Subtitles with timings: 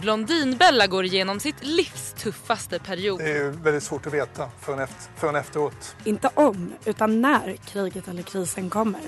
[0.00, 3.18] Blondinbella går igenom sitt livs tuffaste period.
[3.18, 5.96] Det är väldigt svårt att veta förrän, efter, förrän efteråt.
[6.04, 9.00] Inte om, utan när kriget eller krisen kommer.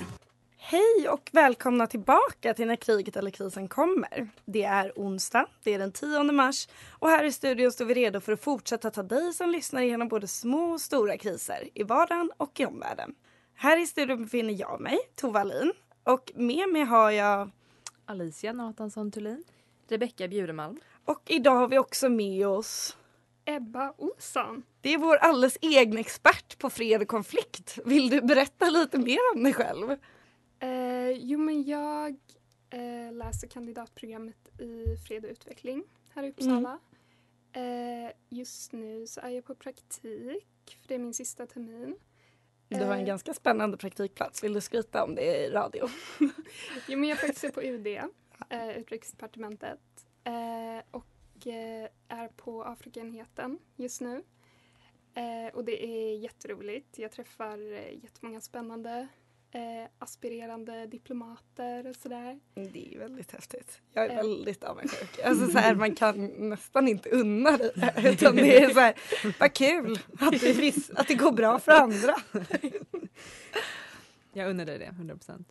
[0.57, 4.29] Hej och välkomna tillbaka till När kriget eller krisen kommer.
[4.45, 8.19] Det är onsdag, det är den 10 mars och här i studion står vi redo
[8.19, 12.31] för att fortsätta ta dig som lyssnar igenom både små och stora kriser i vardagen
[12.37, 13.15] och i omvärlden.
[13.55, 17.51] Här i studion befinner jag mig, Tova Alin, och med mig har jag
[18.05, 19.43] Alicia Nathansson Thulin,
[19.91, 22.97] Rebecka Bjuremalm och idag har vi också med oss
[23.45, 24.63] Ebba Olsson.
[24.81, 27.77] Det är vår alldeles egen expert på fred och konflikt.
[27.85, 29.91] Vill du berätta lite mer om dig själv?
[30.59, 32.15] Eh, jo, men jag
[32.69, 36.79] eh, läser kandidatprogrammet i fred och utveckling här i Uppsala.
[37.53, 38.05] Mm.
[38.05, 41.95] Eh, just nu så är jag på praktik, för det är min sista termin.
[42.67, 44.43] Du har en ganska spännande praktikplats.
[44.43, 45.89] Vill du skryta om det i radio?
[46.87, 47.87] jo, men jag faktiskt på UD,
[48.49, 49.79] eh, Utrikesdepartementet.
[50.23, 54.23] Eh, och eh, är på Afrikaenheten just nu.
[55.13, 56.99] Eh, och det är jätteroligt.
[56.99, 59.07] Jag träffar eh, jättemånga spännande
[59.51, 62.39] eh, aspirerande diplomater och sådär.
[62.53, 63.81] Det är väldigt häftigt.
[63.93, 65.19] Jag är väldigt avundsjuk.
[65.25, 67.93] Alltså så här, man kan nästan inte unna dig det.
[68.13, 68.95] Utan det är så här,
[69.39, 72.15] vad kul att det, att det går bra för andra.
[74.33, 75.47] Jag unnar dig det, 100 procent.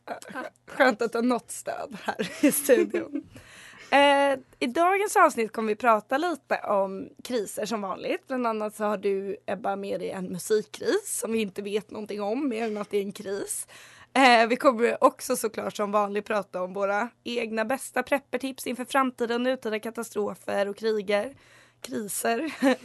[0.67, 3.29] Skönt att har något stöd här i studion.
[3.93, 8.27] Eh, I dagens avsnitt kommer vi prata lite om kriser som vanligt.
[8.27, 12.23] Bland annat så har du Ebba med dig en musikkris som vi inte vet någonting
[12.23, 13.67] om mer än att det är en kris.
[14.13, 19.43] Eh, vi kommer också såklart som vanligt prata om våra egna bästa preppertips inför framtiden,
[19.43, 21.35] nutida katastrofer och kriger,
[21.81, 22.45] kriser.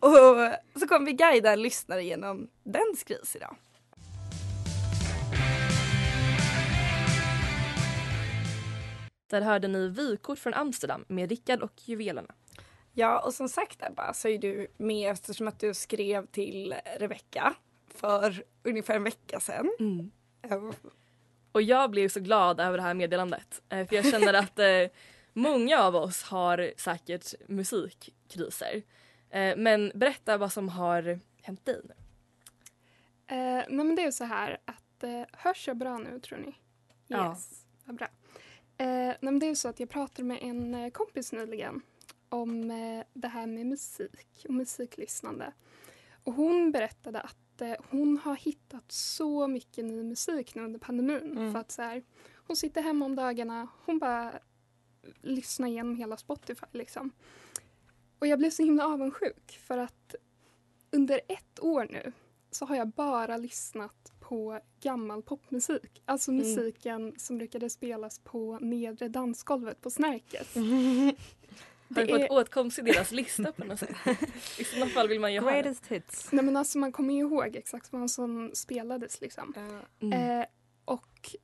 [0.00, 3.56] och så kommer vi guida en lyssnare genom dens kris idag.
[9.34, 12.34] Där hörde ni vykort från Amsterdam med Rickard och juvelerna.
[12.92, 17.54] Ja, och som sagt Ebba så är du med eftersom att du skrev till Rebecka
[17.94, 19.70] för ungefär en vecka sedan.
[19.80, 20.10] Mm.
[21.52, 23.62] Och jag blev så glad över det här meddelandet.
[23.68, 24.98] Eh, för jag känner att eh,
[25.32, 28.82] många av oss har säkert musikkriser.
[29.30, 31.94] Eh, men berätta vad som har hänt dig nu.
[33.26, 36.46] Eh, nej men det är så här att, hörs jag bra nu tror ni?
[36.46, 36.56] Yes,
[37.06, 37.36] ja.
[37.84, 38.08] vad bra.
[38.78, 41.82] Eh, nej det är så att jag pratade med en eh, kompis nyligen
[42.28, 45.52] om eh, det här med musik och musiklyssnande.
[46.24, 51.32] Och hon berättade att eh, hon har hittat så mycket ny musik nu under pandemin.
[51.32, 51.52] Mm.
[51.52, 52.02] För att så här,
[52.46, 54.32] hon sitter hemma om dagarna, hon bara
[55.20, 57.10] lyssnar igenom hela Spotify liksom.
[58.18, 60.14] Och jag blev så himla avundsjuk för att
[60.90, 62.12] under ett år nu
[62.50, 66.02] så har jag bara lyssnat på gammal popmusik.
[66.04, 66.46] Alltså mm.
[66.46, 70.56] musiken som brukade spelas på nedre dansgolvet på Snärkes.
[70.56, 71.14] Mm.
[71.94, 72.32] Har du fått är...
[72.32, 73.96] åtkomst till deras lista på något sätt?
[74.58, 76.28] I sådana fall vill man ju Greatest ha hits.
[76.32, 79.54] Nej men alltså man kommer ju ihåg exakt vad som spelades liksom.
[80.00, 80.40] Mm.
[80.40, 80.46] Eh,
[80.84, 81.36] och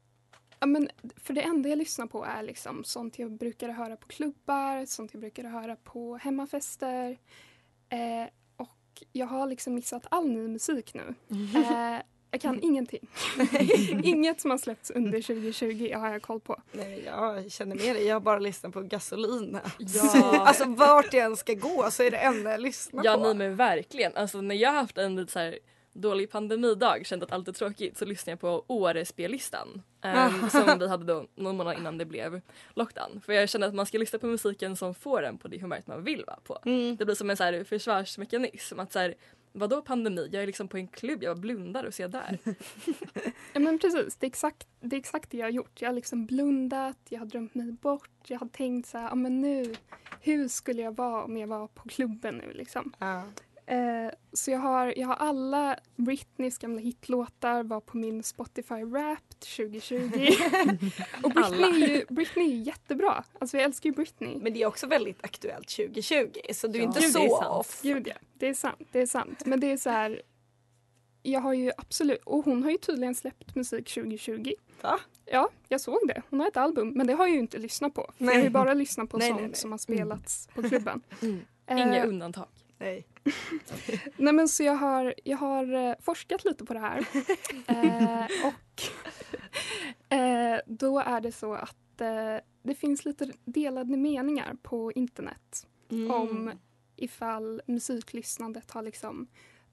[0.61, 4.07] ja, men för det enda jag lyssnar på är liksom sånt jag brukade höra på
[4.07, 7.19] klubbar, sånt jag brukade höra på hemmafester.
[7.89, 11.15] Eh, och jag har liksom missat all ny musik nu.
[11.55, 13.09] Eh, jag kan ingenting.
[14.05, 16.63] Inget som har släppts under 2020 har jag koll på.
[16.73, 18.07] Nej, jag känner med dig.
[18.07, 19.61] Jag har bara lyssnat på Gasolina.
[19.79, 20.47] Ja.
[20.47, 23.21] alltså vart jag än ska gå så är det enda jag lyssnar ja, på.
[23.21, 24.17] Ja, nej men verkligen.
[24.17, 25.59] Alltså när jag har haft en lite så här
[25.93, 29.83] dålig pandemidag, kände att allt är tråkigt så lyssnade jag på Åre-spellistan.
[30.01, 30.27] Ah.
[30.27, 32.41] Um, som vi hade då någon månad innan det blev
[32.75, 33.21] lockdown.
[33.27, 35.87] För jag kände att man ska lyssna på musiken som får en på det humöret
[35.87, 36.59] man vill vara på.
[36.65, 36.97] Mm.
[36.97, 38.81] Det blir som en så här försvarsmekanism.
[38.81, 39.15] Att så här,
[39.53, 40.29] vadå pandemi?
[40.33, 42.39] Jag är liksom på en klubb, jag blundar och ser där.
[43.53, 45.83] Ja men precis, det är, exakt, det är exakt det jag har gjort.
[45.83, 48.11] Jag har liksom blundat, jag har drömt mig bort.
[48.27, 49.75] Jag har tänkt så här, ja men nu,
[50.21, 52.93] hur skulle jag vara om jag var på klubben nu liksom?
[53.71, 59.41] Eh, så jag har, jag har alla Britneys gamla hitlåtar var på min Spotify Wrapped
[59.57, 59.95] 2020.
[61.23, 63.25] och Britney är, ju, Britney är jättebra.
[63.39, 64.39] Alltså jag älskar ju Britney.
[64.39, 67.29] Men det är också väldigt aktuellt 2020 så du är inte Gud, så det är
[67.29, 67.47] sant.
[67.47, 67.81] off.
[67.83, 68.89] Gud ja, det är sant.
[68.93, 69.47] Det är sant.
[69.47, 70.23] Men det är så här.
[71.23, 74.53] Jag har ju absolut, och hon har ju tydligen släppt musik 2020.
[74.83, 75.01] Va?
[75.25, 76.23] Ja, jag såg det.
[76.31, 78.11] Hon har ett album, men det har jag ju inte lyssnat på.
[78.19, 78.29] Nej.
[78.35, 79.57] Jag har ju bara lyssnat på Nej, sånt nej, nej.
[79.57, 81.03] som har spelats på klubben.
[81.71, 82.47] Inga Eh, undantag.
[82.81, 83.07] Nej.
[84.17, 86.99] Nej men så jag har, jag har eh, forskat lite på det här.
[87.67, 88.83] eh, och
[90.17, 96.11] eh, då är det så att eh, det finns lite delade meningar på internet Mm.
[96.11, 96.53] om
[96.97, 99.27] ifall musiklyssnandet har liksom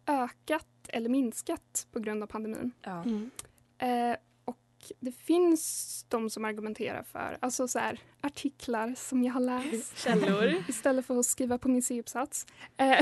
[0.08, 2.72] ökat eller minskat på grund av pandemin.
[2.82, 3.04] Ja.
[3.04, 3.30] Mm.
[5.00, 9.98] Det finns de som argumenterar för alltså så här, artiklar som jag har läst.
[10.04, 10.64] Källor.
[10.70, 12.46] Istället för att skriva på min C-uppsats.
[12.78, 12.88] Eh,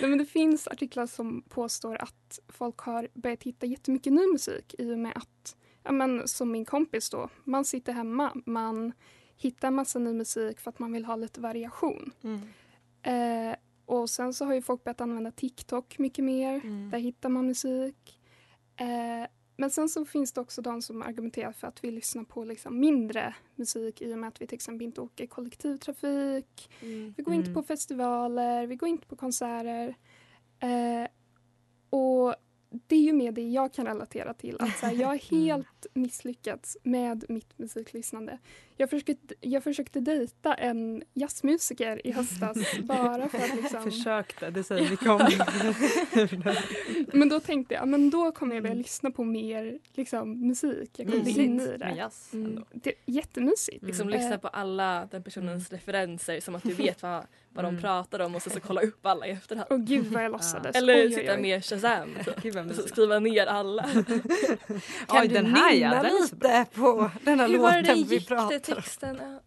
[0.00, 4.74] Nej, men det finns artiklar som påstår att folk har börjat hitta jättemycket ny musik
[4.78, 8.92] i och med att, ja, men, som min kompis då, man sitter hemma, man
[9.36, 12.12] hittar massa ny musik för att man vill ha lite variation.
[13.02, 16.60] Eh, och sen så har ju folk börjat använda TikTok mycket mer.
[16.90, 18.18] Där hittar man musik.
[18.76, 19.28] Eh,
[19.62, 22.80] men sen så finns det också de som argumenterar för att vi lyssnar på liksom
[22.80, 26.70] mindre musik i och med att vi till exempel inte åker kollektivtrafik.
[26.80, 27.54] Vi går inte Mm.
[27.54, 29.94] på festivaler, vi går inte på konserter.
[30.58, 31.08] Eh,
[31.90, 32.34] och
[32.86, 34.56] det är ju med det jag kan relatera till.
[34.60, 38.38] Att här, jag har helt misslyckats med mitt musiklyssnande.
[38.82, 43.82] Jag försökte, jag försökte dejta en jazzmusiker i höstas bara för att liksom...
[43.82, 45.20] Försökte, det säger mycket om
[47.12, 50.90] Men då tänkte jag, men då kommer jag börja lyssna på mer liksom, musik.
[50.96, 51.78] Jag kommer bli in i det.
[51.78, 52.30] med jazz.
[52.32, 52.64] Mm.
[52.72, 53.82] Det är jättemysigt.
[53.82, 57.68] Liksom Eh, lyssna på alla den personens referenser som att du vet vad, vad de
[57.68, 57.82] Mm.
[57.82, 59.66] pratar om och sen så kolla upp alla i efterhand.
[59.70, 60.76] Åh gud vad jag låtsades.
[60.76, 61.40] Eller Oj, oj, sitta oj.
[61.42, 62.08] med Shazam.
[62.70, 63.82] Och skriva ner alla.
[65.06, 68.48] Kan Oj, du den här ja, nynna lite på den här låten vi om?
[68.74, 69.18] Texten?
[69.20, 69.40] Ja.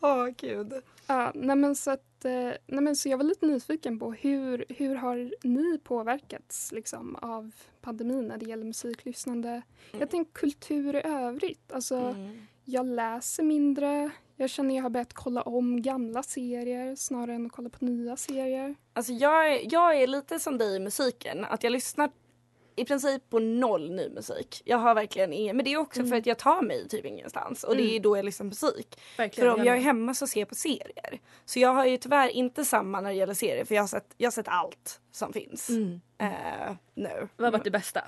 [0.00, 0.72] Åh gud.
[1.06, 2.32] Ja, nej men så att, eh,
[2.66, 7.52] nej men så jag var lite nyfiken på hur, hur har ni påverkats liksom, av
[7.80, 9.62] pandemin när det gäller musiklyssnande?
[9.98, 11.72] Jag tänker kultur i övrigt.
[11.72, 12.46] Alltså, Mm.
[12.66, 14.10] Jag läser mindre.
[14.36, 18.16] Jag känner jag har börjat kolla om gamla serier snarare än att kolla på nya
[18.16, 18.74] serier.
[18.92, 22.10] Alltså jag, jag är lite som dig i musiken, att jag lyssnar
[22.76, 24.62] i princip på noll ny musik.
[24.64, 26.10] Jag har verkligen ingen, men det är också Mm.
[26.10, 28.02] för att jag tar mig typ ingenstans och det är Mm.
[28.02, 29.00] då jag lyssnar på musik.
[29.18, 29.50] Verkligen.
[29.50, 31.20] För om jag är hemma så ser jag på serier.
[31.44, 34.14] Så jag har ju tyvärr inte samma när det gäller serier för jag har sett,
[34.16, 35.68] jag har sett allt som finns.
[35.68, 36.00] Mm.
[36.18, 36.28] Eh,
[36.94, 37.28] nu.
[37.36, 38.00] Vad har varit det bästa?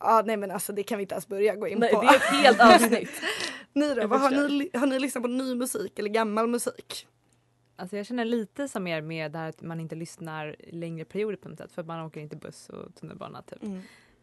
[0.00, 2.00] Ja nej men alltså det kan vi inte ens börja gå in Nej, på.
[2.02, 3.10] det är ett helt avsnitt.
[3.72, 7.06] ni då, vad har, ni, har ni lyssnat på ny musik eller gammal musik?
[7.76, 11.36] Alltså jag känner lite som er med det här att man inte lyssnar längre perioder
[11.36, 13.62] på något sätt för man åker inte buss och tunnelbana typ.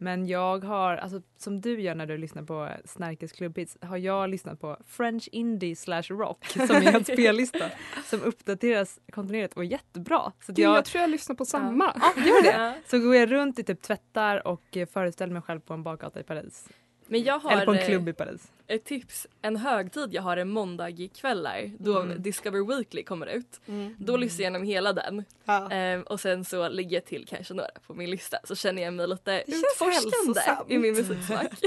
[0.01, 4.29] Men jag har, alltså som du gör när du lyssnar på Snärkes klubbhits, har jag
[4.29, 7.65] lyssnat på French Indie slash rock som är en spellista
[8.05, 10.31] som uppdateras kontinuerligt och är jättebra.
[10.45, 11.93] Så Gud, jag, jag, tror jag lyssnar på samma.
[12.15, 12.51] ja, gör det.
[12.57, 12.73] Ja.
[12.87, 16.23] Så går jag runt i typ tvättar och föreställer mig själv på en bakgata i
[16.23, 16.69] Paris.
[17.11, 18.51] Men jag har Eller på en eh, klubb i Paris.
[18.67, 19.27] ett tips.
[19.41, 22.21] En högtid jag har en måndagkvällar då Mm.
[22.21, 23.61] Discover Weekly kommer ut.
[23.67, 23.95] Mm.
[23.99, 25.23] Då lyssnar jag igenom hela den.
[25.45, 25.71] Ja.
[25.71, 28.93] Ehm, och sen så lägger jag till kanske några på min lista så känner jag
[28.93, 31.47] mig lite utforskande i min musiksmak.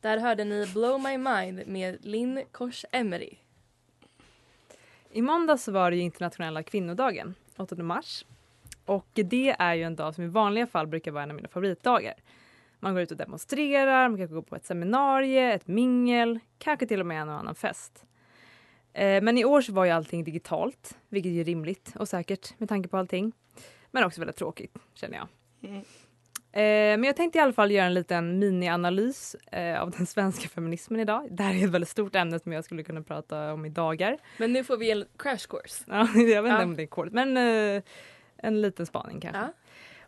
[0.00, 3.34] Där hörde ni Blow My Mind med Linn Kors Emery.
[5.12, 8.24] I måndags så var det internationella kvinnodagen, 8 mars.
[8.88, 11.48] Och det är ju en dag som i vanliga fall brukar vara en av mina
[11.48, 12.14] favoritdagar.
[12.80, 17.00] Man går ut och demonstrerar, man kan gå på ett seminarium, ett mingel, kanske till
[17.00, 18.04] och med en och annan fest.
[18.92, 22.68] Eh, Men i år så var ju allting digitalt, vilket är rimligt och säkert med
[22.68, 23.32] tanke på allting.
[23.90, 25.28] Men också väldigt tråkigt, känner jag.
[25.70, 25.76] Mm.
[26.52, 30.48] Eh, Men jag tänkte i alla fall göra en liten mini-analys eh, av den svenska
[30.48, 31.28] feminismen idag.
[31.30, 34.18] Det här är ett väldigt stort ämne som jag skulle kunna prata om i dagar.
[34.38, 35.84] Men nu får vi en crash course.
[35.88, 36.62] Ja, jag vet inte Ja.
[36.62, 37.36] om det är kort, men
[38.38, 39.40] en liten spaning kanske.
[39.40, 39.52] Ja.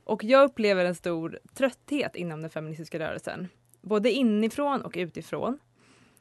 [0.04, 3.48] Och jag upplever en stor trötthet inom den feministiska rörelsen.
[3.80, 5.58] Både inifrån och utifrån.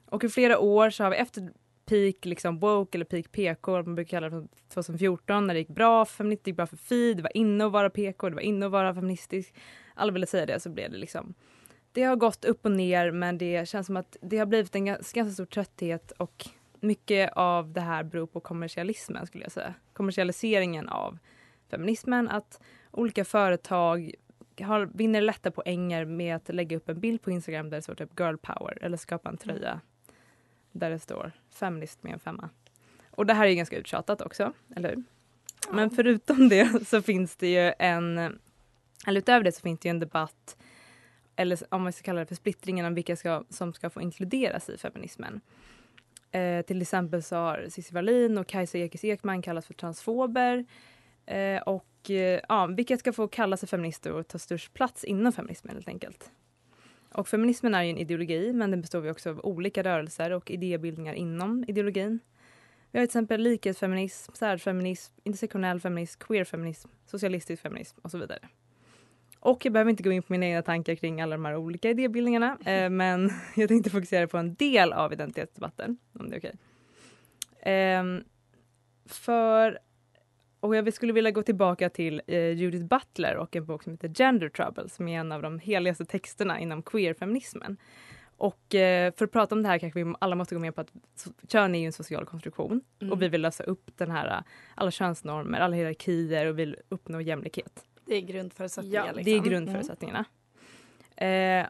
[0.06, 1.50] Och i flera år så har vi efter
[1.86, 5.70] peak liksom woke eller peak PK, man brukar kalla det för 2014 när det gick
[5.70, 8.36] bra för feministiskt, det gick bra för Fi, det var inne att vara PK, det
[8.36, 9.54] var inne att vara feministisk.
[9.94, 11.34] Alla ville säga det så blev det liksom
[11.92, 14.86] det har gått upp och ner men det känns som att det har blivit en
[14.86, 16.50] ganska stor trötthet och
[16.80, 19.74] mycket av det här beror på kommersialismen skulle jag säga.
[19.94, 21.18] Kommersialiseringen av
[21.70, 22.62] feminismen, att
[22.92, 24.14] olika företag
[24.62, 27.96] har, vinner lätta poänger med att lägga upp en bild på Instagram där det står
[27.96, 29.82] typ girl power eller skapa en tröja
[30.72, 32.50] där det står feminist med en femma.
[33.12, 35.04] Och det här är ganska uttjatat också, eller hur?
[35.68, 35.74] Ja.
[35.74, 38.18] Men förutom det så finns det ju en,
[39.08, 40.58] eller utöver det så finns det ju en debatt
[41.36, 44.70] eller om man ska kalla det för splittringen om vilka ska, som ska få inkluderas
[44.70, 45.42] i feminismen.
[46.32, 50.66] Eh, till exempel så har Cissi Wallin och Kajsa Ekis Ekman kallats för transfober.
[51.30, 55.34] Eh, och eh, ja, vilka ska få kalla sig feminister och ta störst plats inom
[55.34, 56.32] feminismen helt enkelt.
[57.12, 61.66] Och feminismen är en ideologi men den består också av olika rörelser och idébildningar inom
[61.68, 62.20] ideologin.
[62.92, 68.40] Vi har till exempel likhetsfeminism, särfeminism, intersektionell feminism, queerfeminism, socialistisk feminism och så vidare.
[69.40, 71.90] Och jag behöver inte gå in på mina egna tankar kring alla de här olika
[71.90, 76.56] idébildningarna eh, men jag tänkte fokusera på en del av identitetsdebatten, om det är okej.
[77.74, 78.04] Eh,
[79.06, 79.80] för,
[80.60, 84.10] och jag skulle vilja gå tillbaka till eh, Judith Butler och en bok som heter
[84.10, 87.78] Gender Trouble som är en av de heligaste texterna inom queerfeminismen.
[88.38, 90.82] Och eh, för att prata om det här kanske vi alla måste gå med på
[90.82, 90.92] att
[91.48, 93.12] kön är ju en social konstruktion mm.
[93.12, 94.44] och vi vill lösa upp den här
[94.76, 97.86] alla könsnormer, alla hierarkier och vill uppnå jämlikhet.
[98.06, 99.06] Det är grundförutsättningar.
[99.06, 99.24] Ja, liksom.
[99.24, 99.50] det är mm.
[99.50, 100.26] grundförutsättningarna.
[101.16, 101.66] Mm.
[101.66, 101.70] Eh,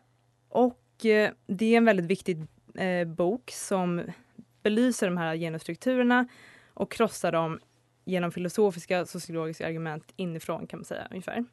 [0.50, 2.38] och eh, det är en väldigt viktig
[2.76, 4.02] eh, bok som
[4.64, 6.28] belyser de här genusstrukturerna
[6.74, 7.60] och krossar dem
[8.10, 11.46] genom filosofiska sociologiska argument inifrån kan man säga ungefär.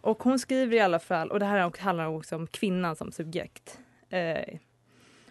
[0.00, 3.80] Och hon skriver i alla fall, och det här handlar också om kvinnan som subjekt.
[4.10, 4.58] Eh,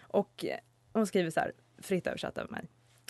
[0.02, 0.44] och
[0.92, 2.64] hon skriver så här, fritt översatt av mig.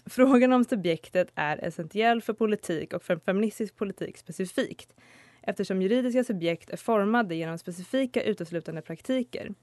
[0.06, 4.94] Frågan om subjektet är essentiell för politik och för feministisk politik specifikt
[5.42, 9.54] eftersom juridiska subjekt är formade genom specifika uteslutande praktiker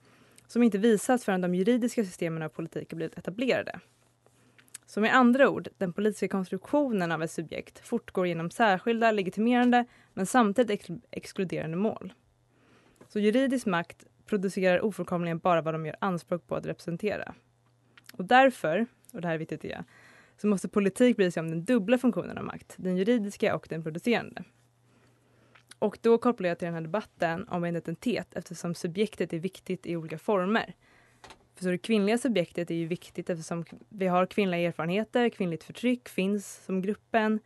[0.46, 3.80] som inte visas förrän de juridiska systemen av politik har blivit etablerade.
[4.86, 10.26] Så med andra ord, den politiska konstruktionen av ett subjekt fortgår genom särskilda legitimerande men
[10.26, 12.12] samtidigt ex exkluderande mål.
[13.08, 17.34] Så juridisk makt producerar ofrånkomligen bara vad de gör anspråk på att representera.
[18.12, 19.84] Och därför, och det här är viktigt det
[20.40, 23.82] så måste politik bry sig om den dubbla funktionen av makt, den juridiska och den
[23.82, 24.44] producerande.
[25.78, 29.96] Och då kopplar jag till den här debatten om identitet eftersom subjektet är viktigt i
[29.96, 30.74] olika former.
[31.56, 36.08] För så det kvinnliga subjektet är ju viktigt eftersom vi har kvinnliga erfarenheter, kvinnligt förtryck
[36.08, 37.40] finns som gruppen.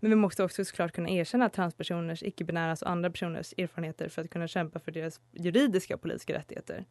[0.00, 4.30] Men vi måste också såklart kunna erkänna transpersoners, icke-binäras och andra personers erfarenheter för att
[4.30, 6.84] kunna kämpa för deras juridiska och politiska rättigheter.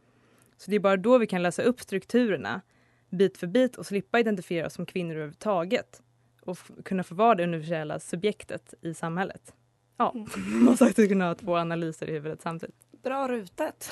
[0.57, 2.61] Så det är bara då vi kan läsa upp strukturerna
[3.09, 6.01] bit för bit och slippa identifiera oss som kvinnor överhuvudtaget
[6.41, 9.53] och kunna få vara det universella subjektet i samhället.
[9.97, 10.27] Ja, mm.
[10.53, 12.75] man måste faktiskt kunna ha två analyser i huvudet samtidigt.
[13.03, 13.91] Bra rutet.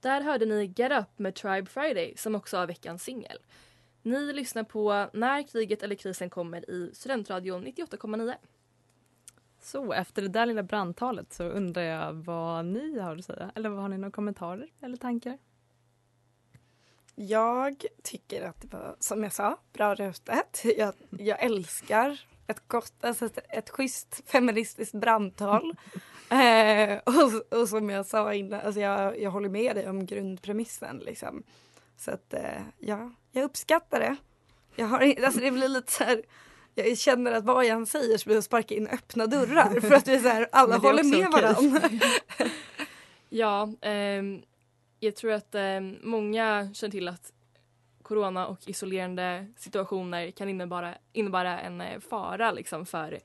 [0.00, 3.38] Där hörde ni Get Up med Tribe Friday som också är veckans singel.
[4.02, 8.34] Ni lyssnar på När kriget eller krisen kommer i Studentradion 98,9.
[9.60, 13.50] Så efter det där lilla brandtalet så undrar jag vad ni har att säga.
[13.54, 15.38] Eller har ni några kommentarer eller tankar?
[17.14, 20.64] Jag tycker att det var, som jag sa, bra rutet.
[20.76, 25.76] Jag, jag älskar ett gott, alltså ett, ett schysst feministiskt brandtal.
[26.30, 30.98] Eh, och, och, som jag sa innan, alltså jag, jag håller med dig om grundpremissen.
[30.98, 31.42] Liksom.
[31.96, 34.16] Så att eh, ja, jag uppskattar det.
[34.76, 36.22] Jag har, alltså det blir lite så här,
[36.74, 39.80] jag känner att vad jag än säger så blir det att sparka in öppna dörrar
[39.80, 41.88] för att vi så här, alla håller med varandra.
[43.28, 44.42] ja, ehm,
[45.00, 47.32] jag tror att eh, många känner till att
[48.02, 53.18] corona och isolerande situationer kan innebära, innebära en eh, fara liksom, för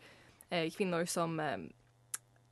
[0.50, 1.58] eh, kvinnor som eh,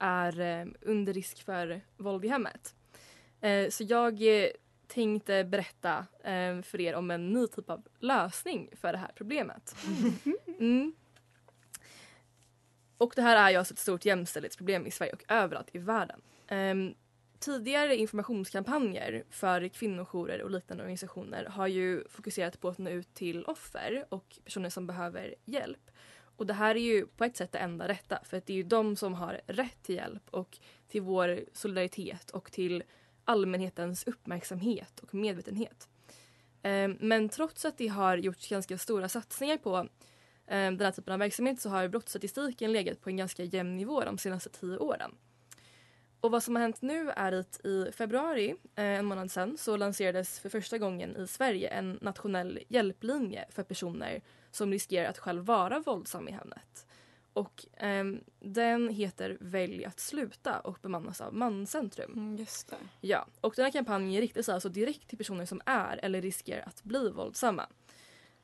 [0.01, 2.75] är eh, under risk för våld i hemmet.
[3.41, 4.21] Eh, så jag
[4.87, 6.05] tänkte berätta
[6.63, 9.75] för er om en ny typ av lösning för det här problemet.
[10.59, 10.93] Mm.
[13.01, 16.21] Och det här är ju alltså ett stort jämställdhetsproblem i Sverige och överallt i världen.
[16.51, 16.95] Um,
[17.39, 23.45] tidigare informationskampanjer för kvinnojourer och liknande organisationer har ju fokuserat på att nå ut till
[23.45, 25.91] offer och personer som behöver hjälp.
[26.41, 28.57] Och det här är ju på ett sätt det enda rätta för att det är
[28.57, 32.83] ju de som har rätt till hjälp och till vår solidaritet och till
[33.25, 35.89] allmänhetens uppmärksamhet och medvetenhet.
[36.61, 39.87] Ehm, men trots att det har gjorts ganska stora satsningar på
[40.47, 44.01] ehm, den här typen av verksamhet så har brottsstatistiken legat på en ganska jämn nivå
[44.01, 45.11] de senaste tio åren.
[46.21, 49.77] och vad som har hänt nu är att i februari, eh, en månad sedan, så
[49.77, 54.21] lanserades för första gången i Sverige en nationell hjälplinje för personer
[54.51, 56.85] som riskerar att själv vara våldsam i hemmet.
[57.33, 62.11] Och ehm, den heter Välj att sluta och bemannas av Manscentrum.
[62.13, 62.75] Mm, just det.
[63.01, 66.61] Ja, och den här kampanjen riktar sig alltså direkt till personer som är eller riskerar
[66.67, 67.65] att bli våldsamma.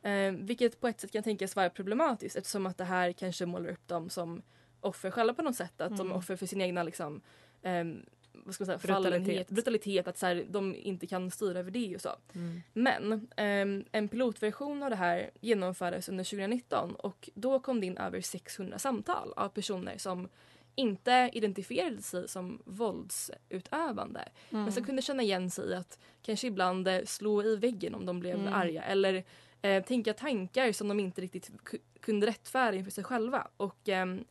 [0.01, 3.69] Eh, vilket på ett sätt kan tänkas vara problematiskt eftersom att det här kanske målar
[3.69, 4.41] upp dem som
[4.81, 5.81] offer själva på något sätt.
[5.81, 6.11] Att de Mm.
[6.11, 7.21] är offer för sin egna liksom,
[7.61, 8.05] ehm,
[8.47, 9.23] vad ska man säga, Brutalitet.
[9.23, 12.09] fallenhet, brutalitet, att så här, de inte kan styra över det och så.
[12.35, 12.61] Mm.
[12.73, 17.97] Men ehm, en pilotversion av det här genomfördes under 2019 och då kom det in
[17.97, 20.29] över 600 samtal av personer som
[20.75, 24.85] inte identifierade sig som våldsutövande men som Mm.
[24.85, 28.35] kunde känna igen sig i att kanske ibland eh, slå i väggen om de blev
[28.39, 28.53] Mm.
[28.53, 29.23] arga eller
[29.61, 33.47] eh, tänka tankar som de inte riktigt ku- kunde rättfärdiga inför sig själva.
[33.57, 34.25] Och ehm,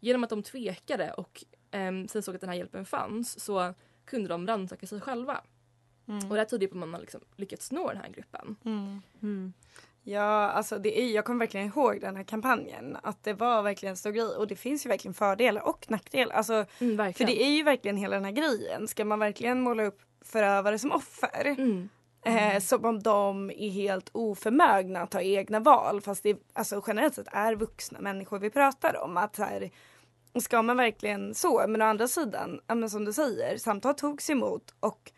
[0.00, 1.44] genom att de tvekade och
[1.76, 5.40] ehm, sen såg att den här hjälpen fanns så kunde de rannsaka sig själva.
[6.08, 6.28] Mm.
[6.28, 8.56] Och det här tyder på att man har liksom lyckats nå den här gruppen.
[8.64, 9.52] Mm.
[10.08, 12.96] Ja, alltså det är, jag kommer verkligen ihåg den här kampanjen.
[13.02, 14.24] Att det var verkligen en stor grej.
[14.24, 16.34] Och det finns ju verkligen fördelar och nackdelar.
[16.34, 18.88] Alltså, Mm, för det är ju verkligen hela den här grejen.
[18.88, 21.46] Ska man verkligen måla upp förövare som offer?
[21.46, 21.88] Mm.
[22.24, 26.00] Eh, som om de är helt oförmögna att ta egna val.
[26.00, 29.16] Fast det alltså, generellt sett är vuxna människor vi pratar om.
[29.16, 29.70] Att så här,
[30.40, 31.64] ska man verkligen så?
[31.68, 35.12] Men å andra sidan, men som du säger, samtal togs emot och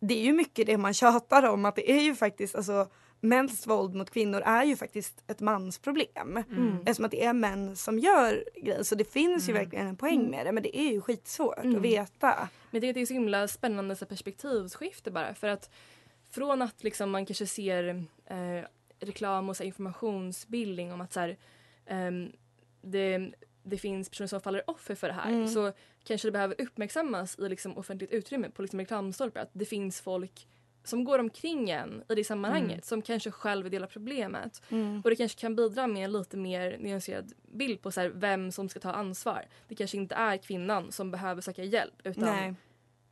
[0.00, 2.88] det är ju mycket det man tjatar om att det är ju faktiskt alltså
[3.20, 6.36] mäns våld mot kvinnor är ju faktiskt ett mansproblem.
[6.36, 6.78] Mm.
[6.80, 8.82] Eftersom att det är män som gör grejer.
[8.82, 9.62] Så det finns ju Mm.
[9.64, 11.76] verkligen en poäng med det men det är ju skitsvårt Mm.
[11.76, 12.48] att veta.
[12.70, 15.34] Men det är så himla spännande så perspektivskifte bara.
[15.34, 15.70] För att
[16.30, 18.64] från att liksom man kanske ser eh,
[19.00, 21.36] reklam och så informationsbildning om att så här,
[21.86, 22.32] ehm,
[22.82, 23.32] det,
[23.64, 25.48] det finns personer som faller offer för det här Mm.
[25.48, 25.72] så
[26.04, 30.46] kanske det behöver uppmärksammas i liksom offentligt utrymme på liksom reklamstolpar att det finns folk
[30.84, 32.82] som går omkring en i det sammanhanget Mm.
[32.82, 34.62] som kanske själv delar problemet.
[34.70, 35.00] Mm.
[35.04, 38.52] Och det kanske kan bidra med en lite mer nyanserad bild på så här, vem
[38.52, 39.46] som ska ta ansvar.
[39.68, 42.54] Det kanske inte är kvinnan som behöver söka hjälp utan Nej.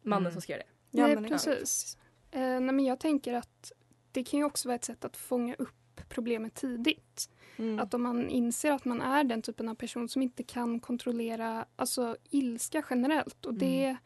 [0.03, 0.33] mannen Mm.
[0.33, 0.99] som ska göra det.
[0.99, 1.99] Ja, nej, men precis.
[2.31, 3.73] Eh, nej, men jag tänker att
[4.13, 7.31] det kan ju också vara ett sätt att fånga upp problemet tidigt.
[7.57, 7.79] Mm.
[7.79, 11.67] Att om man inser att man är den typen av person som inte kan kontrollera
[11.77, 13.47] alltså, ilska generellt.
[13.47, 13.97] Och det,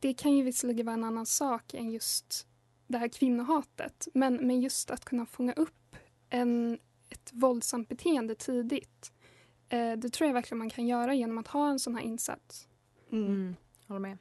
[0.00, 2.46] det kan ju visserligen vara en annan sak än just
[2.86, 4.08] det här kvinnohatet.
[4.14, 5.96] Men, men just att kunna fånga upp
[6.30, 6.78] en,
[7.10, 9.12] ett våldsamt beteende tidigt.
[9.68, 12.68] Eh, det tror jag verkligen man kan göra genom att ha en sån här insats.
[13.12, 13.56] Mm.
[13.88, 14.18] Håller med.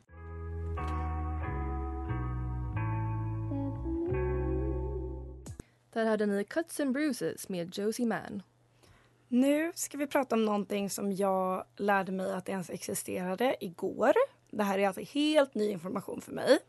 [5.94, 8.44] Där hade ni Cuts and Bruises med Josie Mann.
[9.34, 14.14] Nu ska vi prata om någonting som jag lärde mig att det ens existerade igår.
[14.50, 16.60] Det här är alltså helt ny information för mig.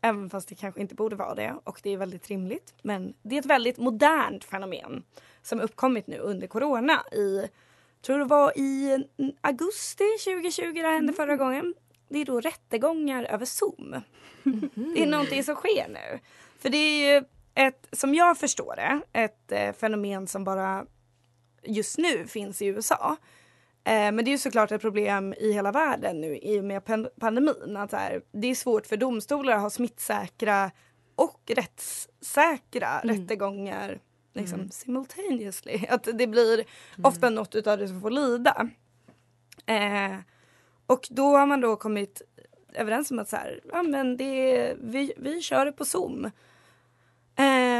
[0.00, 2.74] Även fast det kanske inte borde vara det och det är väldigt rimligt.
[2.82, 5.02] Men det är ett väldigt modernt fenomen
[5.42, 7.48] som uppkommit nu under corona i,
[8.02, 9.04] tror det var i
[9.40, 11.74] augusti 2020 det här hände förra gången.
[12.08, 13.96] Det är då rättegångar över Zoom.
[14.94, 16.18] Det är någonting som sker nu.
[16.58, 20.86] För det är ju ett, som jag förstår det, ett eh, fenomen som bara
[21.64, 23.16] just nu finns i USA.
[23.84, 26.82] Eh, men det är ju såklart ett problem i hela världen nu i och med
[26.84, 27.76] pan- pandemin.
[27.76, 30.70] Att här, det är svårt för domstolar att ha smittsäkra
[31.14, 34.00] och rättssäkra rättegångar
[34.34, 34.70] liksom, Mm.
[34.70, 35.86] simultaneously.
[35.88, 36.64] Att det blir
[37.02, 38.68] ofta något utav det som får lida.
[39.66, 40.16] Eh,
[40.86, 42.22] och då har man då kommit
[42.74, 46.30] överens om att så här, ja, men det, vi, vi kör det på Zoom.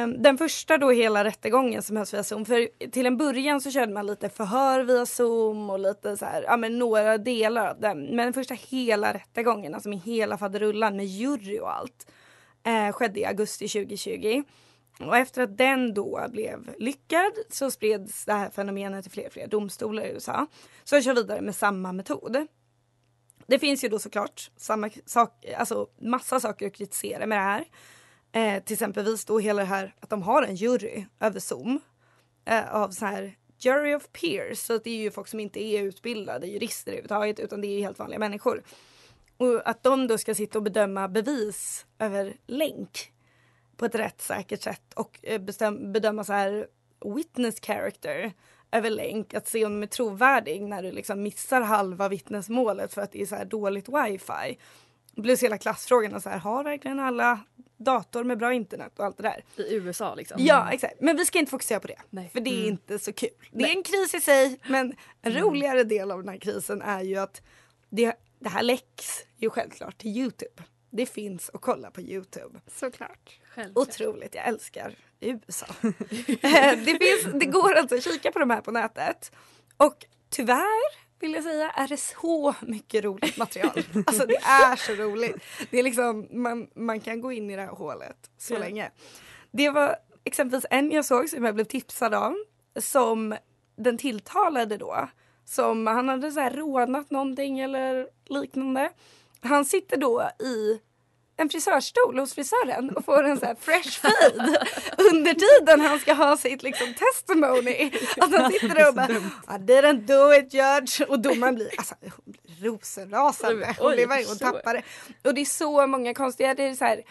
[0.03, 2.45] Ehm, den första då hela rättegången som hölls via Zoom.
[2.45, 6.43] För till en början så körde man lite förhör via Zoom och lite så här,
[6.43, 7.99] ja men några delar av den.
[7.99, 12.07] Men den första hela rättegången, alltså med hela faderullan med jury och allt,
[12.65, 14.43] eh, skedde i augusti 2020.
[15.01, 19.33] Och efter att den då blev lyckad så spreds det här fenomenet till fler och
[19.33, 20.47] fler domstolar i USA.
[20.85, 22.47] Så jag kör vidare med samma metod.
[23.47, 27.65] Det finns ju då såklart samma sak, alltså massa saker att kritisera med det här.
[28.33, 31.81] Eh, till exempelvis då hela det här att de har en jury över Zoom.
[32.45, 34.59] Eh, av så här jury of peers.
[34.59, 37.81] Så att det är ju folk som inte är utbildade jurister överhuvudtaget utan det är
[37.81, 38.63] helt vanliga människor.
[39.37, 43.13] Och att de då ska sitta och bedöma bevis över länk
[43.77, 46.67] på ett rättssäkert sätt och eh, bestäm- bedöma så här
[47.17, 48.33] witness character
[48.73, 49.35] över länk.
[49.35, 53.23] Att se om de är trovärdig när du liksom missar halva vittnesmålet för att det
[53.23, 54.59] är så här dåligt wifi.
[55.23, 57.41] Plus hela klassfrågan så här, har verkligen alla
[57.85, 59.45] dator med bra internet och allt det där.
[59.57, 60.37] I USA liksom.
[60.41, 61.99] Ja exakt, men vi ska inte fokusera på det.
[62.11, 62.31] Nej.
[62.33, 62.69] För det är Mm.
[62.69, 63.31] inte så kul.
[63.51, 67.03] Det är en kris i sig men en roligare del av den här krisen är
[67.03, 67.43] ju att
[67.91, 70.63] det, det här läcks ju självklart till Youtube.
[70.91, 72.61] Det finns att kolla på Youtube.
[72.67, 73.41] Såklart.
[73.55, 73.89] Självklart.
[73.89, 75.67] Otroligt, jag älskar USA.
[76.43, 79.33] Eh, det, finns, det går alltså att kika på de här på nätet.
[79.77, 83.73] Och tyvärr vill jag säga är det så mycket roligt material.
[84.07, 85.37] Alltså det är så roligt.
[85.71, 88.59] Det är liksom, man, man kan gå in i det här hålet så Ja.
[88.59, 88.91] länge.
[89.51, 92.45] Det var exempelvis en jag såg som jag blev tipsad om
[92.81, 93.37] som
[93.77, 95.09] den tilltalade då.
[95.45, 98.91] Som han hade så här rånat någonting eller liknande.
[99.41, 100.81] Han sitter då i
[101.37, 104.67] en frisörstol hos frisören och får en så här fresh fade
[105.11, 107.91] under tiden han ska ha sitt liksom testimony.
[108.17, 109.09] Att han sitter där och bara
[109.57, 111.95] I didn't do it judge och domaren blir, alltså,
[112.63, 113.77] rosenrasande.
[113.79, 114.83] Hon, blir hon tappar det.
[115.29, 117.03] Och det är så många konstiga, det är så här,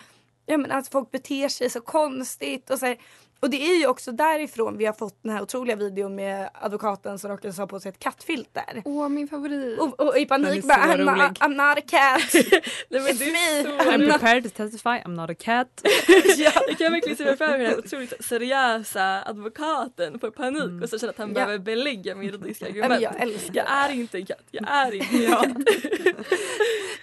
[0.45, 2.97] ja, men att folk beter sig så konstigt och så här,
[3.39, 7.19] och det är ju också därifrån vi har fått den här otroliga videon med advokaten
[7.19, 8.81] som råkade ha på sig ett kattfilter.
[8.85, 9.79] Åh, min favorit.
[9.79, 11.39] Och, och i panik bara I'm not.
[11.39, 12.33] I'm not a cat.
[12.89, 13.83] Nej, men It's det är me.
[13.83, 15.81] så I'm not- prepared to testify, I'm not a cat.
[16.37, 20.89] ja, jag kan verkligen se framför mig den här otroligt seriösa advokaten får panik och
[20.89, 21.33] så känner att han Ja.
[21.33, 22.89] behöver belägga med juridiska argument.
[22.93, 25.47] men jag älskar jag är inte en katt, jag är inte en katt.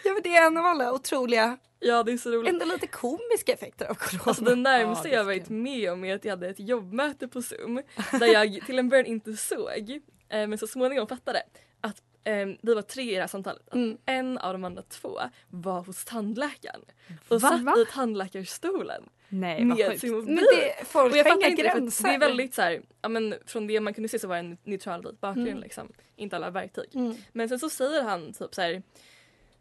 [0.05, 2.52] Ja men det är en av alla otroliga, Ja det är så roligt.
[2.52, 4.22] ändå lite komiska effekter av corona.
[4.26, 7.42] Alltså det närmaste Ja, jag varit med om är att jag hade ett jobbmöte på
[7.42, 7.82] zoom
[8.20, 9.90] där jag till en början inte såg
[10.28, 11.42] eh, men så småningom fattade
[11.80, 13.74] att eh, vi var tre i det här samtalet.
[13.74, 13.98] Mm.
[14.06, 16.80] En av de andra två var hos tandläkaren
[17.28, 17.48] och Va?
[17.50, 20.02] satt i tandläkarstolen Nej vad sjukt.
[20.26, 22.08] Men det, folk Och jag fattar inte, gränser.
[22.08, 24.40] det är väldigt så här, ja men från det man kunde se så var det
[24.40, 25.60] en neutral vit bakgrund Mm.
[25.60, 25.92] liksom.
[26.16, 26.90] Inte alla verktyg.
[26.94, 27.14] Mm.
[27.32, 28.82] Men sen så säger han typ så här.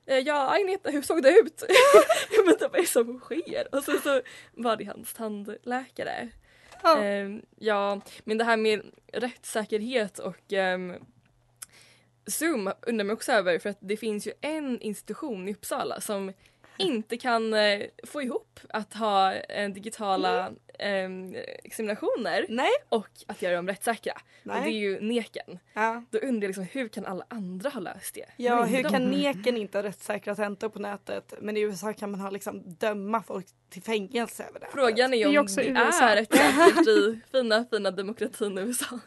[0.08, 1.64] "Eh, Ja Agneta hur såg det ut?
[2.32, 3.76] jag inte vad är det som sker?
[3.76, 6.30] Och sen så var det hans tandläkare.
[6.84, 7.04] Ja.
[7.04, 8.82] Ehm, ja men det här med
[9.14, 10.94] rättssäkerhet och ehm,
[12.26, 16.34] Zoom undrar mig också över för att det finns ju en institution i Uppsala som
[16.78, 21.10] inte kan eh, få ihop att ha eh, digitala eh,
[21.64, 22.70] examinationer Nej.
[22.90, 24.14] och att göra dem rättssäkra.
[24.14, 24.78] Och det är Nej.
[24.78, 25.60] ju neken.
[25.74, 26.04] Ja.
[26.10, 28.26] Då undrar jag liksom, hur kan alla andra ha löst det?
[28.38, 29.18] Ja, hur inte kan de.
[29.18, 31.34] neken inte ha rättssäkra tentor på nätet?
[31.42, 34.68] Men i USA kan man ha liksom döma folk till fängelse över det.
[34.72, 36.10] Frågan är Det är ju om också det USA.
[36.10, 39.00] är rättssäkert i fina fina demokratin USA.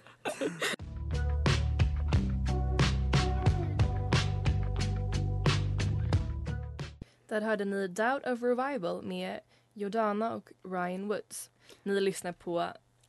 [7.28, 9.40] Där hörde ni Doubt of Revival med
[9.74, 11.50] Jordana och Ryan Woods.
[11.82, 12.66] Ni lyssnar på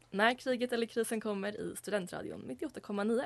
[0.09, 3.25] När kriget eller krisen kommer i Studentradion 98,9.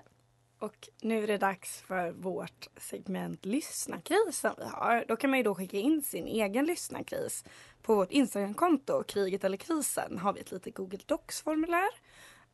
[0.60, 5.06] Och nu är det dags för vårt segment Lyssnarkris som vi har.
[5.08, 7.44] Då kan man ju då skicka in sin egen lyssnarkris.
[7.82, 11.90] På vårt Instagramkonto, kriget eller krisen, har vi ett litet Google Docs-formulär.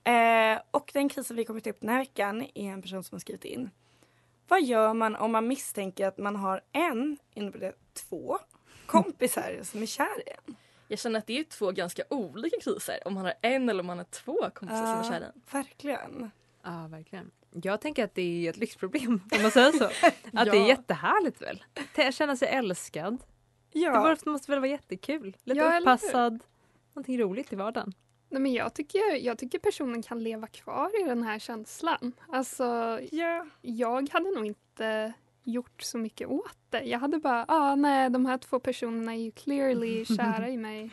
[0.03, 3.15] Eh, och den krisen vi kommer ta upp den här veckan är en person som
[3.15, 3.69] har skrivit in.
[4.47, 8.39] Vad gör man om man misstänker att man har en, inom det två,
[8.85, 10.55] kompisar som är kär i en?
[10.91, 13.85] Jag känner att det är två ganska olika kriser om man har en eller om
[13.87, 15.41] man har två kompisar som är kära i en.
[15.51, 16.31] Verkligen.
[16.63, 17.31] Ja, verkligen.
[17.51, 19.83] Jag tänker att det är ett lyxproblem om man säger så.
[20.33, 20.67] Att det är Ja.
[20.67, 21.63] jättehärligt väl?
[22.07, 23.17] Att känna sig älskad.
[23.71, 24.15] Ja.
[24.23, 25.37] Det måste- väl vara jättekul?
[25.43, 26.43] Lite Ja, uppassad.
[26.93, 27.93] Någonting roligt i vardagen.
[28.29, 32.11] Nej, men jag, tycker, jag tycker personen kan leva kvar i den här känslan.
[32.29, 33.45] Alltså, Ja.
[33.61, 36.81] jag hade nog inte gjort så mycket åt det.
[36.83, 40.89] Jag hade bara, ah, nej de här två personerna är ju clearly kära i mig.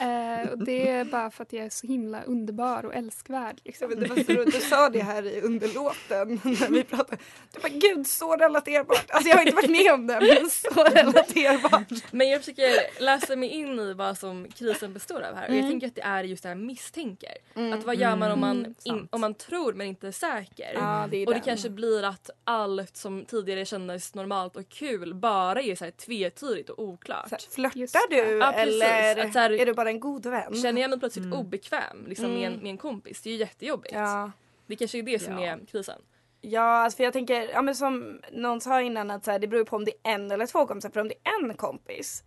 [0.00, 3.60] eh, och det är bara för att jag är så himla underbar och älskvärd.
[3.64, 3.90] Liksom.
[3.96, 7.16] det var så roligt, du sa det här i underlåten när vi pratade.
[7.52, 9.10] Du bara gud så relaterbart.
[9.10, 12.12] Alltså jag har inte varit med om det men så relaterbart.
[12.12, 15.48] Men jag försöker läsa mig in i vad som krisen består av här.
[15.48, 15.70] Och jag Mm.
[15.70, 17.32] tänker att det är just det här misstänker.
[17.54, 17.72] Mm.
[17.78, 20.70] Att vad gör man om man, Mm, in, om man tror men inte är säker?
[20.74, 21.40] Ja, det är och det den.
[21.44, 26.70] kanske blir att allt som tidigare kändes normalt och kul bara är så här tvetydigt
[26.70, 27.28] och oklart.
[27.28, 28.82] Så här, flörtar du Ja, precis.
[28.82, 30.54] eller Att så här- är du bara en god vän?
[30.54, 31.38] Känner jag mig plötsligt Mm.
[31.38, 32.60] obekväm liksom, med, en, Mm.
[32.62, 33.94] med en kompis, det är ju jättejobbigt.
[33.94, 34.30] Ja.
[34.66, 35.46] Det kanske är det som Ja.
[35.52, 36.00] är krisen.
[36.40, 39.46] Ja, alltså för jag tänker, ja, men som någon sa innan att så här, det
[39.48, 40.90] beror på om det är en eller två kompisar.
[40.90, 42.24] För om det är en kompis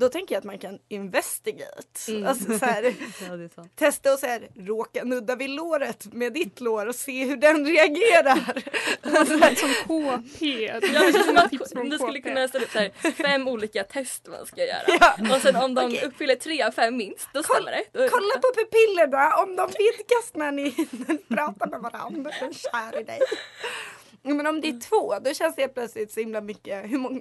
[0.00, 2.00] då tänker jag att man kan investigate.
[2.08, 2.26] Mm.
[2.26, 2.82] Alltså så här,
[3.28, 3.72] Ja, det är sant.
[3.76, 7.66] testa och så här, råka nudda vid låret med ditt lår och se hur den
[7.66, 8.62] reagerar.
[9.20, 10.64] Alltså, Som KP.
[10.66, 10.80] Ja,
[11.82, 14.82] du skulle kunna ställa upp så här, fem olika test man ska göra.
[15.00, 15.36] Ja.
[15.36, 16.04] Och sen om de Okej.
[16.06, 17.84] uppfyller tre av fem minst, då stämmer det.
[17.92, 20.70] Då är det Kolla på pupillerna om de vidgas när ni,
[21.28, 22.30] pratar med varandra.
[22.40, 23.20] Den är kär i dig.
[24.22, 26.90] Men om det är två då känns det helt plötsligt så himla mycket.
[26.90, 27.20] Hur många,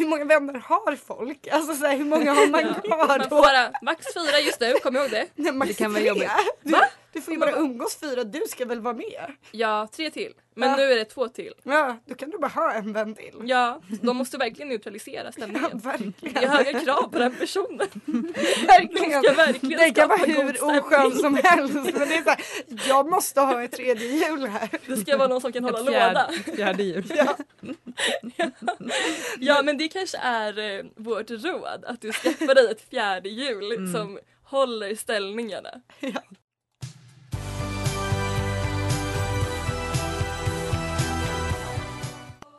[0.00, 1.48] hur, många vänner har folk?
[1.48, 3.24] Alltså så här, hur många har man kvar Man då?
[3.28, 5.26] får bara max fyra just nu, kom ihåg det.
[5.34, 6.30] Nej, max Det kan vara jobbigt.
[6.62, 6.84] Va?
[7.12, 9.32] Du får ju bara umgås fyra, du ska väl vara med?
[9.50, 10.32] Ja, tre till.
[10.54, 10.76] Men Ja.
[10.76, 11.52] nu är det två till.
[11.62, 13.34] Ja, då kan du bara ha en vän till.
[13.44, 15.70] Ja, de måste verkligen neutralisera stämningen.
[15.72, 16.14] Ja, verkligen.
[16.34, 17.88] Det är höga krav på den personen.
[18.66, 19.22] Verkligen.
[19.22, 22.40] De ska verkligen Det kan vara hur oskön som helst men det är så här,
[22.88, 24.68] jag måste ha ett tredje hjul här.
[24.86, 26.56] Det ska vara någon som kan hålla Ett fjärde- låda.
[26.56, 27.04] fjärde hjul.
[27.16, 27.36] Ja.
[29.38, 33.72] Ja men det kanske är eh, vårt råd att du skaffar dig ett fjärde hjul
[33.72, 33.92] Mm.
[33.92, 35.70] som håller ställningarna.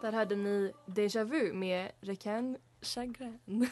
[0.02, 3.40] Där hade ni Deja Vu med Recan Chagrin.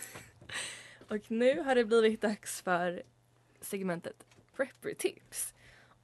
[1.08, 3.04] Och nu har det blivit dags för
[3.62, 5.54] segmentet Prepper Tips.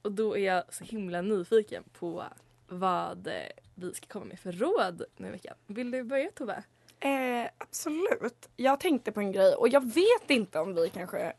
[0.02, 2.24] Och då är jag så himla nyfiken på
[2.68, 3.28] vad
[3.74, 5.54] vi ska komma med för råd den här veckan.
[5.66, 6.62] Vill du börja Tove?
[7.00, 8.48] Eh, absolut.
[8.56, 11.32] Jag tänkte på en grej och jag vet inte om vi kanske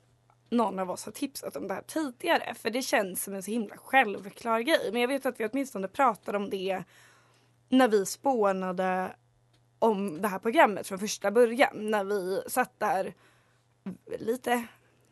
[0.49, 3.51] någon av oss har tipsat om det här tidigare för det känns som en så
[3.51, 4.89] himla självklar grej.
[4.91, 6.83] Men jag vet att vi åtminstone pratade om det
[7.69, 9.15] när vi spånade
[9.79, 11.91] om det här programmet från första början.
[11.91, 13.13] När vi satt där
[14.19, 14.67] lite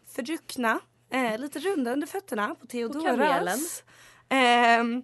[0.08, 2.92] fördruckna, eh, lite runda under fötterna på kamelen.
[2.92, 3.84] Theodoras.
[4.30, 5.04] Ehm, och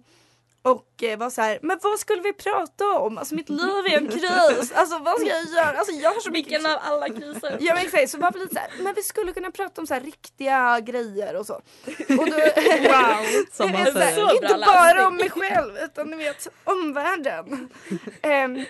[0.62, 3.18] var så här, men vad skulle vi prata om?
[3.18, 4.72] Alltså mitt liv är en kris.
[4.74, 5.78] Alltså vad ska jag göra?
[5.78, 7.56] Alltså jag har så mycket Vilken av alla kriser?
[7.60, 9.86] Ja men exakt, så var vi lite så här, men vi skulle kunna prata om
[9.86, 11.54] så här riktiga grejer och så.
[11.54, 11.62] Och
[12.08, 14.34] då, Wow, som man så säger.
[14.34, 17.68] Inte Så bra bara om mig själv utan ni vet om världen.
[18.22, 18.64] Ehm,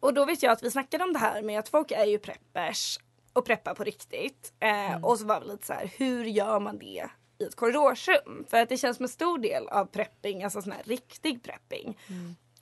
[0.00, 2.18] och då vet jag att vi snackade om det här med att folk är ju
[2.18, 2.98] preppers
[3.32, 4.52] och preppar på riktigt.
[4.60, 7.08] Eh, Och så var vi lite så här, hur gör man det
[7.42, 8.44] i ett korridorsrum?
[8.48, 11.98] För att det känns som en stor del av prepping, alltså sån här riktig prepping,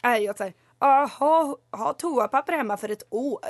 [0.02, 0.40] är ju att
[0.78, 3.40] ah, ha, ha toapapper hemma för ett år.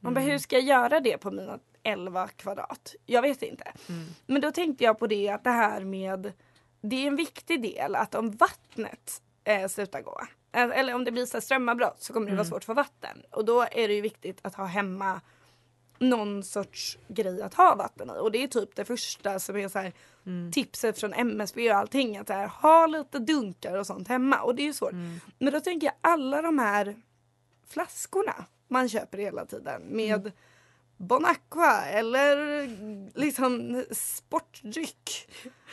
[0.00, 2.94] Man bara, hur ska jag göra det på mina 11 kvadrat?
[3.06, 3.72] Jag vet inte.
[4.26, 6.32] Men då tänkte jag på det att det här med
[6.80, 10.20] det är en viktig del att om vattnet eh, slutar gå
[10.52, 13.22] eh, eller om det blir så strömavbrott så kommer det vara svårt att få vatten
[13.30, 15.20] och då är det ju viktigt att ha hemma
[16.00, 18.18] någon sorts grej att ha vatten i.
[18.20, 19.92] Och det är typ det första som är så här
[20.52, 24.40] tipset från MSB och allting att här, ha lite dunkar och sånt hemma.
[24.40, 24.92] Och det är ju svårt.
[25.38, 26.96] Men då tänker jag alla de här
[27.68, 30.32] flaskorna man köper hela tiden med
[31.00, 32.36] Bon Aqua eller
[33.18, 35.28] liksom sportdryck.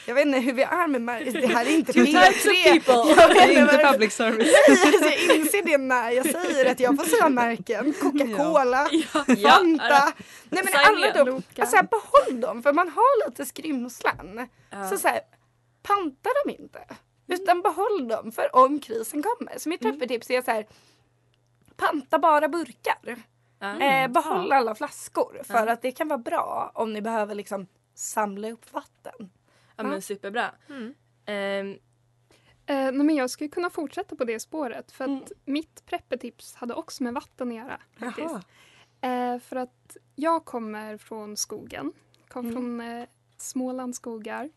[0.06, 1.34] Jag vet inte hur vi är med märken.
[1.34, 2.64] Det här är inte Two types of P3.
[2.72, 2.94] people.
[3.22, 4.48] Jag vet Det är inte public service.
[5.28, 7.94] Jag inser det när jag säger att jag får säga märken.
[7.94, 10.14] Coca-Cola, Ja, Fanta.
[10.50, 14.48] Nej men alla de, alltså behåll dem för man har lite skrymslen.
[14.70, 14.90] Ja.
[14.90, 15.20] Så, så här,
[15.84, 16.80] panta dem inte.
[17.28, 19.58] Utan behåll dem för om krisen kommer.
[19.58, 20.66] Så mitt preppertips är så här,
[21.78, 23.18] panta bara burkar.
[23.60, 23.80] Ja.
[23.82, 28.52] Eh, behåll alla flaskor för att det kan vara bra om ni behöver liksom samla
[28.52, 29.30] upp vatten.
[29.76, 30.52] Ja men superbra.
[31.26, 31.78] Ehm,
[32.70, 35.24] Eh, nej, men jag skulle kunna fortsätta på det spåret för att Mm.
[35.46, 37.82] mitt preppetips hade också med vatten att göra.
[38.00, 38.36] Faktiskt.
[39.02, 41.94] Eh, för att jag kommer från skogen,
[42.28, 42.56] kom Mm.
[42.56, 44.50] från eh, Smålands skogar.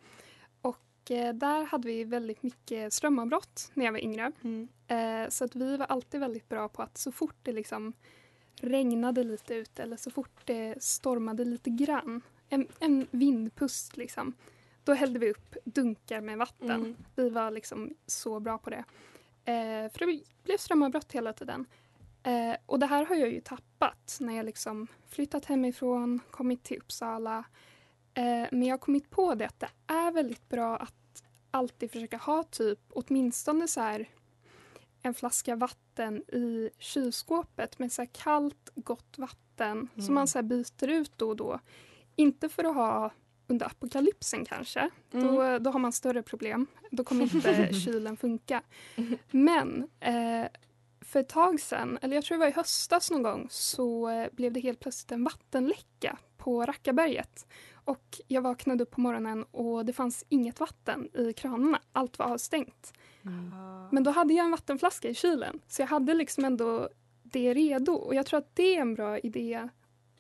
[0.63, 4.33] Och eh, där hade vi väldigt mycket strömavbrott när jag var yngre.
[4.45, 4.69] Mm.
[4.87, 7.93] Eh, så att vi var alltid väldigt bra på att så fort det liksom
[8.61, 14.35] regnade lite ute eller så fort det stormade lite grann, en, en vindpust liksom,
[14.85, 16.71] då hällde vi upp dunkar med vatten.
[16.71, 16.97] Mm.
[17.15, 18.85] Vi var liksom så bra på det.
[19.45, 21.67] Eh, för det blev strömavbrott hela tiden.
[22.23, 26.79] Eh, och det här har jag ju tappat när jag liksom flyttat hemifrån, kommit till
[26.79, 27.45] Uppsala.
[28.15, 32.17] Eh, men jag har kommit på det att det är väldigt bra att alltid försöka
[32.17, 34.09] ha typ åtminstone så här
[35.03, 41.13] en flaska vatten i kylskåpet med så kallt, gott vatten som man så byter ut
[41.17, 41.61] då och då.
[42.17, 43.13] Inte för att ha
[43.47, 44.91] under apokalypsen kanske.
[45.11, 46.67] Då, då har man större problem.
[46.91, 48.63] Då kommer inte kylen funka.
[49.31, 50.47] Men eh,
[51.01, 54.29] för ett tag sedan, eller jag tror det var i höstas någon gång, så eh,
[54.33, 57.47] blev det helt plötsligt en vattenläcka på Rackaberget.
[57.73, 61.81] Och jag vaknade upp på morgonen och det fanns inget vatten i kranarna.
[61.93, 62.93] Allt var avstängt.
[63.91, 65.61] Men då hade jag en vattenflaska i kylen.
[65.69, 66.89] Så jag hade liksom ändå
[67.23, 67.93] det redo.
[67.93, 69.69] Och jag tror att det är en bra idé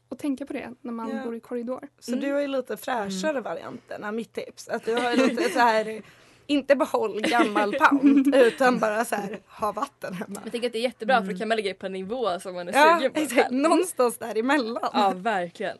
[0.09, 1.25] att tänka på det när man Ja.
[1.25, 1.89] bor i korridor.
[1.99, 4.69] Så du har ju lite fräschare varianten av mitt tips.
[4.69, 6.03] Att du har lite så här,
[6.47, 10.41] inte behåll gammal pant utan bara så här, ha vatten hemma.
[10.45, 12.55] jag tänker att det är jättebra för då kan man ligga på en nivå som
[12.55, 13.21] man är Ja, sugen på.
[13.21, 13.51] exakt.
[13.51, 14.91] Någonstans däremellan.
[14.93, 15.79] Ja, verkligen.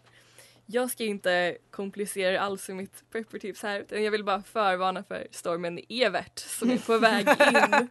[0.73, 5.27] Jag ska inte komplicera alls i mitt preppertips här utan jag vill bara förvarna för
[5.31, 7.89] stormen Evert som är på väg in.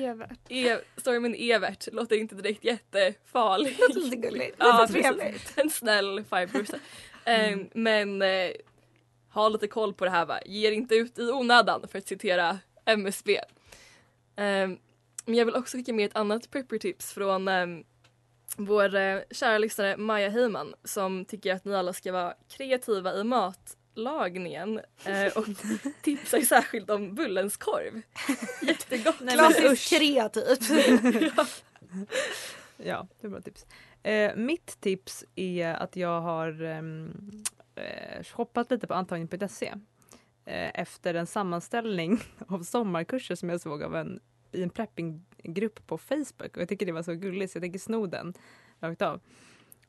[0.04, 0.38] Evert.
[0.48, 3.76] E- stormen Evert låter inte direkt jättefarlig.
[3.80, 4.50] Låter lite gulligt.
[4.50, 5.52] Lite Ja, trevligt.
[5.58, 6.64] En snäll farbror.
[6.64, 6.76] så.
[7.30, 8.50] Eh, Men eh,
[9.30, 12.58] ha lite koll på det här va, ger inte ut i onödan för att citera
[12.84, 13.40] MSB.
[14.36, 14.78] Ehm,
[15.24, 17.84] men jag vill också skicka med ett annat prepper-tips från ehm,
[18.56, 23.24] vår eh, kära lyssnare Maja Heyman som tycker att ni alla ska vara kreativa i
[23.24, 25.46] matlagningen eh, och
[26.02, 28.02] tipsar särskilt om Bullens korv.
[28.62, 29.20] Jättegott!
[29.20, 30.70] Nej, men Klassiskt kreativt.
[31.36, 31.46] ja.
[32.76, 33.66] Ja, det är bra tips.
[34.02, 37.12] Eh, mitt tips är att jag har ehm,
[37.74, 39.74] eh, shoppat lite på antagning.se
[40.44, 44.20] eh, efter en sammanställning av sommarkurser som jag såg av en,
[44.52, 44.70] i en
[45.44, 48.34] preppinggrupp på Facebook och jag tycker det var så gulligt så jag tänker sno den
[48.80, 49.20] rakt av.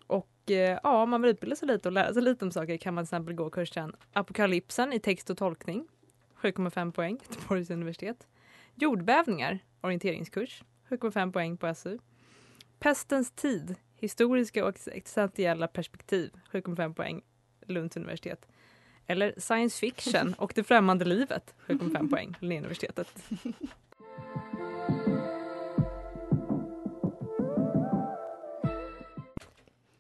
[0.08, 2.78] Och eh, ja, om man vill utbilda sig lite och lära sig lite om saker
[2.78, 5.88] kan man till exempel gå kursen Apokalypsen i text och tolkning
[6.42, 8.28] 7,5 poäng, Göteborgs universitet.
[8.76, 11.98] Jordbävningar, orienteringskurs, 7,5 poäng på SU.
[12.80, 17.22] Pestens tid, historiska och existentiella perspektiv, 7,5 poäng,
[17.68, 18.48] Lunds universitet.
[19.08, 23.30] Eller science fiction och det främmande livet, 7,5 poäng, Linnéuniversitetet.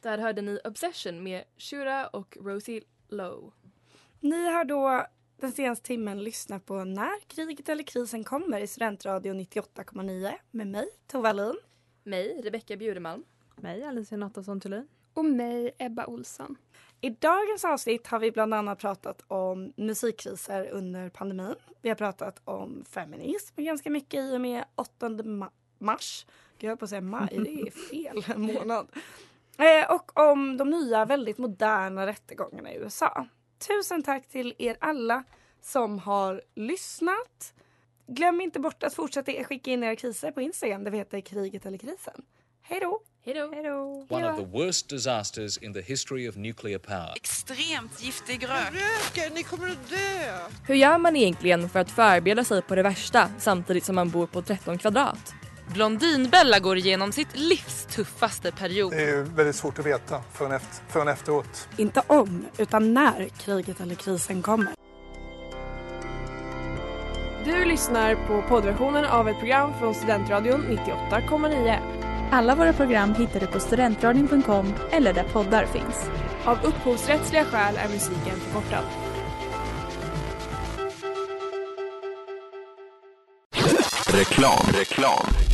[0.06, 3.52] Där hörde ni Obsession med Shura och Rosie Lowe.
[4.20, 5.06] Ni har då
[5.38, 10.88] den senaste timmen lyssnat på När kriget eller krisen kommer i Studentradio 98,9 med mig,
[11.08, 11.56] Tova Lin.
[12.04, 13.24] Mig, Rebecka Bjuremalm.
[13.56, 14.88] Mig, Alicia Nattosson Thulin.
[15.14, 16.58] Och mig, Ebba Olsson.
[17.02, 21.56] I dagens avsnitt har vi bland annat pratat om musikkriser under pandemin.
[21.82, 26.26] Vi har pratat om feminism ganska mycket i och med 8 ma mars.
[26.58, 28.88] Gud, jag höll på att säga maj, det är fel månad.
[29.58, 33.28] Eh, och om de nya väldigt moderna rättegångarna i USA.
[33.68, 35.24] Tusen tack till er alla
[35.62, 37.54] som har lyssnat.
[38.08, 41.66] Glöm inte bort att fortsätta skicka in era kriser på Instagram där vi heter kriget
[41.66, 42.22] eller krisen.
[42.62, 43.02] Hej då!
[43.26, 44.06] Hej då!
[44.10, 47.14] One of the worst disasters in the history of nuclear power.
[47.16, 48.74] Extremt giftig rök.
[48.74, 50.38] Röken, ni kommer att dö!
[50.68, 54.28] Hur gör man egentligen för att förbereda sig på det värsta samtidigt som man bor
[54.28, 55.45] på 13 kvadrat?
[55.74, 58.92] Blondinbella går igenom sitt livs tuffaste period.
[58.92, 61.68] Det är väldigt svårt att veta förrän, efter, förrän efteråt.
[61.78, 64.74] Inte om, utan när kriget eller krisen kommer.
[67.46, 71.80] Du lyssnar på poddversionen av ett program från Studentradion 98,9.
[72.32, 76.10] Alla våra program hittar du på studentradion.com eller där poddar finns.
[76.46, 78.84] Av upphovsrättsliga skäl är musiken förkortad.
[84.08, 85.45] Reklam, reklam.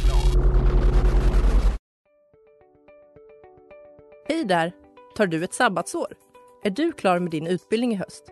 [4.52, 4.72] Där!
[5.16, 6.14] Tar du ett sabbatsår?
[6.64, 8.24] Är du klar med din utbildning i höst?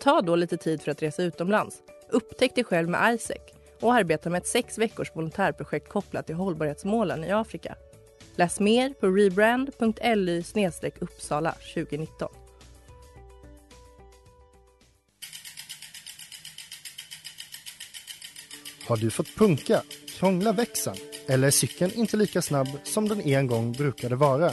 [0.00, 1.82] Ta då lite tid för att resa utomlands.
[2.10, 3.38] Upptäck dig själv med ISEC
[3.80, 7.76] och arbeta med ett sex veckors volontärprojekt kopplat till hållbarhetsmålen i Afrika.
[8.36, 10.42] Läs mer på rebrand.ly
[11.00, 12.28] uppsala 2019.
[18.88, 20.96] Har du fått punka, krångla växeln
[21.26, 24.52] eller är cykeln inte lika snabb som den en gång brukade vara?